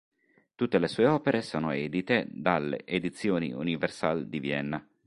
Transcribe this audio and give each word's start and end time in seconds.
Tutte 0.55 0.79
le 0.79 0.87
sue 0.87 1.05
opere 1.05 1.43
sono 1.43 1.69
edite 1.69 2.27
dalle 2.31 2.83
Edizioni 2.85 3.51
Universal 3.53 4.27
di 4.27 4.39
Vienna. 4.39 4.83